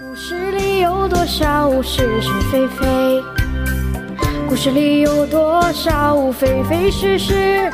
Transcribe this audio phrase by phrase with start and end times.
[0.00, 3.22] 故事里有多少是是非非？
[4.48, 7.70] 故事里有多少非非是是？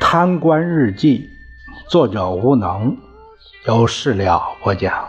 [0.00, 1.30] 贪官日记，
[1.88, 2.96] 作者无能，
[3.66, 5.08] 由事了播讲。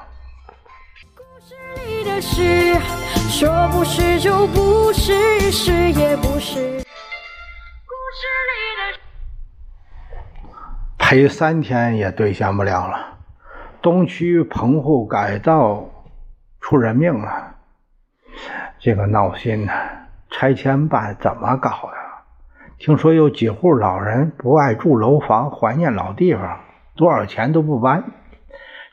[1.15, 1.55] 故事
[1.87, 2.79] 里的事，
[3.31, 6.83] 说不是就不是，是也不是。
[7.89, 8.99] 故事里的。
[10.99, 13.12] 陪三天也兑现不了了。
[13.83, 15.89] 东区棚户改造
[16.61, 17.55] 出人命了，
[18.79, 19.73] 这个闹心呐！
[20.29, 21.97] 拆迁办怎么搞的？
[22.77, 26.61] 听说有几户老人不爱住楼房，怀念老地方，
[26.95, 28.05] 多少钱都不搬。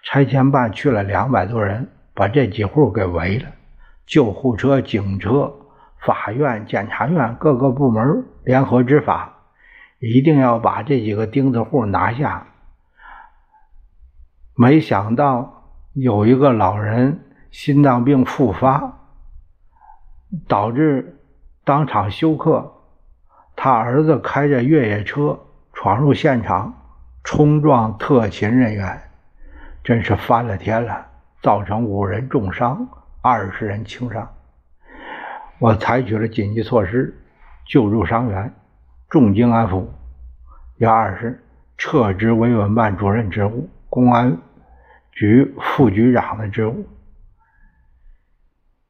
[0.02, 3.46] 拆迁办去了两百多人，把这几户给围了。
[4.06, 5.54] 救护车、警车、
[6.04, 9.34] 法院、检察院各个部门联合执法，
[10.00, 12.48] 一定要把这几个钉子户拿下。
[14.60, 15.64] 没想到
[15.94, 17.18] 有一个老人
[17.50, 18.92] 心脏病复发，
[20.46, 21.18] 导致
[21.64, 22.70] 当场休克。
[23.56, 25.40] 他儿子开着越野车
[25.72, 26.74] 闯入现场，
[27.24, 29.00] 冲撞特勤人员，
[29.82, 31.06] 真是翻了天了，
[31.40, 32.86] 造成五人重伤，
[33.22, 34.28] 二十人轻伤。
[35.58, 37.18] 我采取了紧急措施，
[37.66, 38.52] 救助伤员，
[39.08, 39.86] 重金安抚。
[40.76, 41.42] 第二是
[41.78, 44.36] 撤职维稳办主任职务，公安。
[45.20, 46.88] 局副局长的职务，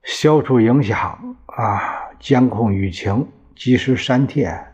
[0.05, 4.65] 消除影响啊，监控舆情，及时删帖。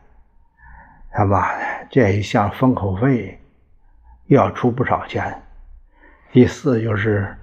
[1.13, 3.41] 他妈的，这一项封口费
[4.27, 5.43] 又要出不少钱。
[6.31, 7.35] 第四就是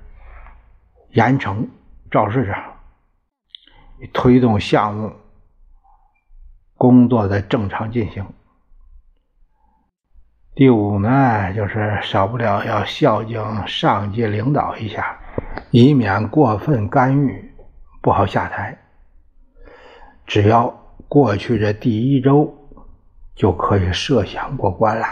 [1.14, 1.68] 严惩
[2.12, 2.54] 肇事者，
[4.14, 5.12] 推动项目
[6.76, 8.24] 工作的正常进行。
[10.56, 15.18] 第五呢，就是少不了要孝敬上级领导一下，
[15.72, 17.52] 以免过分干预，
[18.02, 18.78] 不好下台。
[20.28, 20.72] 只要
[21.08, 22.56] 过去这第一周，
[23.36, 25.08] 就可以设想过关了。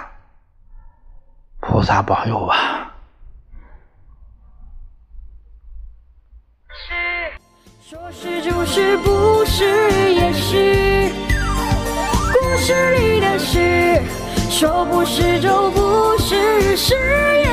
[1.60, 2.94] 菩萨保佑吧。
[6.70, 6.94] 是，
[7.82, 9.66] 说是就是，不是
[10.14, 11.12] 也是，
[12.32, 13.81] 故事里的事。
[14.52, 16.94] 说不是就不是，是
[17.46, 17.51] 也。